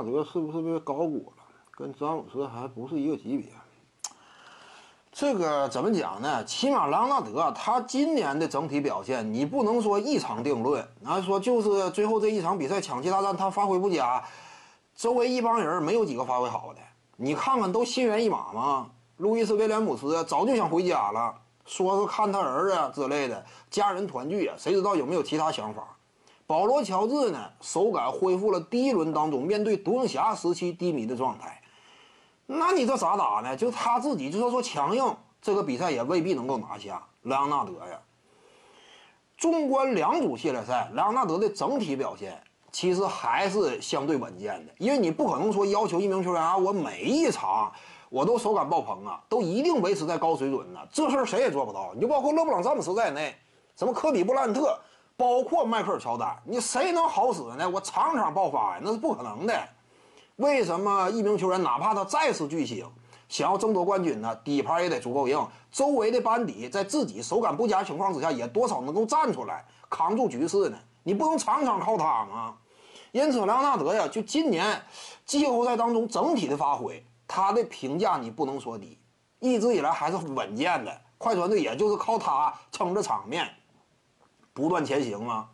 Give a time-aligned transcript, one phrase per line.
[0.00, 1.42] 纳德是不是被高估了？
[1.76, 3.46] 跟詹姆斯还不是一个级别。
[5.12, 6.42] 这个怎么讲呢？
[6.44, 14.24] 起码朗纳德他今年的整体表现，你不能说一场定论，后说就是最后这一场比赛抢七大战他发挥不佳，
[14.94, 16.80] 周围一帮人没有几个发挥好的。
[17.16, 18.90] 你看看都心猿意马吗？
[19.18, 21.34] 路易斯威廉姆斯早就想回家了，
[21.66, 25.82] 说是看他儿子之类的，家人团聚啊，谁知道有没有其他想法？
[26.50, 31.62] 保罗乔治呢，手感恢复了第一轮当中面对独行侠时期低迷的状态。
[32.44, 33.56] 那你这咋打呢？
[33.56, 37.96] 就他自己就算说强硬，这个比赛也未必能够拿下莱昂纳德呀。
[39.38, 47.70] 纵观两组系列赛，莱昂纳德的整体表现其实还是相对稳健的，因为你不可能说要求一名球员啊，我每一场
[48.08, 51.92] 我都手感爆棚啊，都一定维持在高水准呢，这事儿谁也做不到。
[51.94, 53.36] 你就包括勒布朗詹姆斯在内，
[53.76, 54.76] 什么科比布兰特，
[55.20, 57.68] 包括迈克尔乔丹，你谁能好使呢？
[57.68, 59.54] 我场场爆发呀，那是不可能的。
[60.36, 62.90] 为什么一名球员哪怕他再是巨星，
[63.28, 64.34] 想要争夺冠军呢？
[64.36, 70.78] 底盘也得足够硬，周围的班底在自己手感不佳情况之下，也多少能够站出来扛住局势呢？
[71.02, 72.56] 你不能场场靠他吗？
[73.12, 74.80] 因此，莱昂纳德呀，就今年
[75.26, 78.98] 季后赛当中整体的发挥，他的评价你不能说低，
[79.38, 80.98] 一直以来还是稳健的。
[81.18, 83.46] 快船队也就是靠他撑着场面，
[84.52, 85.48] 不断前行吗？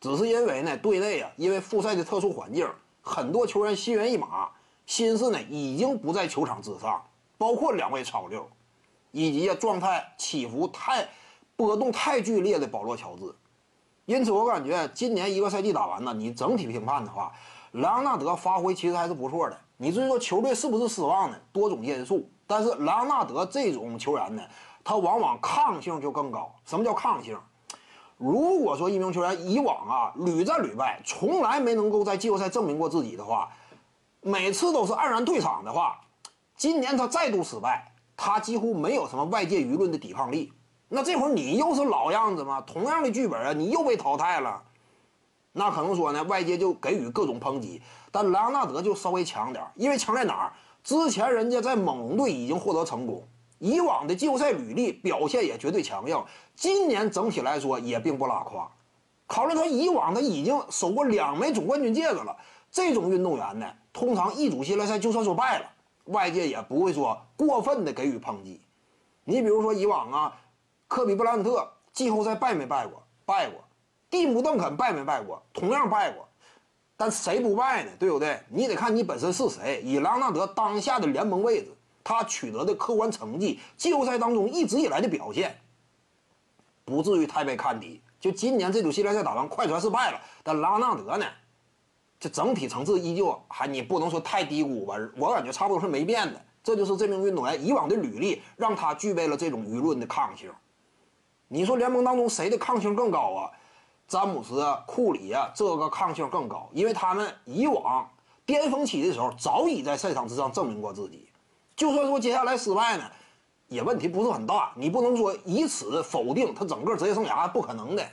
[0.00, 2.68] 只是因为呢，队内啊，因为复赛的特殊环境。
[3.00, 4.50] 很多球员心猿意马，
[4.84, 7.02] 心思呢已经不在球场之上，
[7.38, 8.46] 包括两位超六，
[9.12, 11.08] 以及啊状态起伏太
[11.56, 13.34] 波动太剧烈的保罗乔治。
[14.04, 17.32] 因此，我感觉今年一个赛季打完呢，你整体评判的话，
[17.72, 19.58] 莱昂纳德发挥其实还是不错的。
[19.78, 21.36] 你至于说球队是不是失望呢？
[21.52, 24.42] 多种因素，但是莱昂纳德这种球员呢，
[24.84, 26.54] 他往往抗性就更高。
[26.64, 27.38] 什么叫抗性？
[28.18, 33.48] 如果说一名球员以往啊屡战屡败，从来没能够在季后赛证明过自己的话，
[34.20, 36.00] 每次都是黯然退场的话，
[36.56, 40.52] 今年他再度失败，他几乎没有什么外界舆论的抵抗力。
[40.88, 42.60] 那这会儿你又是老样子吗？
[42.62, 44.62] 同样的剧本啊，你又被淘汰了，
[45.52, 47.80] 那可能说呢，外界就给予各种抨击。
[48.10, 50.52] 但莱昂纳德就稍微强点因为强在哪儿？
[50.82, 53.22] 之前人家在猛龙队已经获得成功。
[53.58, 56.24] 以往的季后赛履历表现也绝对强硬，
[56.54, 58.70] 今年整体来说也并不拉胯。
[59.26, 62.36] 考虑到以往他已经守过两枚总冠军戒指了，
[62.70, 65.66] 这种运动员呢，通常一组系列赛就算说败了，
[66.04, 68.60] 外界也不会说过分的给予抨击。
[69.24, 70.36] 你比如说以往啊，
[70.86, 73.02] 科比布兰特季后赛败没败过？
[73.26, 73.60] 败过。
[74.08, 75.42] 蒂姆邓肯败没败过？
[75.52, 76.26] 同样败过。
[76.96, 77.90] 但谁不败呢？
[77.98, 78.40] 对不对？
[78.48, 79.82] 你得看你本身是谁。
[79.84, 81.76] 以朗纳德当下的联盟位置。
[82.02, 85.58] 他取得的客观成绩，季后赛当中一直以来的表现，
[86.84, 88.00] 不至于太被看低。
[88.20, 91.26] 就今年这组系列赛打完，快船是败了，但拉纳德呢，
[92.18, 94.96] 这整体层次依旧还你不能说太低估吧？
[95.16, 96.40] 我感觉差不多是没变的。
[96.64, 100.50] 这就是这名运动员以往的履历，让他具备了这种舆论的抗性。
[101.46, 103.50] 你说联盟当中谁的抗性更高啊？
[104.06, 108.10] 詹姆斯、库里啊，这个抗性更高，因为他们以往
[108.44, 111.28] 巅峰期的时候，早已在赛场之上证明过自己。
[111.78, 113.04] 就算说接下来失败呢，
[113.68, 114.72] 也问题不是很大。
[114.74, 118.04] 你不能说以此否定他整个职业生涯，不可能的。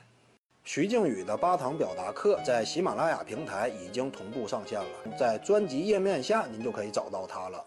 [0.63, 7.65] 徐静宇的八堂表达课在喜马拉雅平台已经同步上线了，在专辑页面下您就可以找到它了。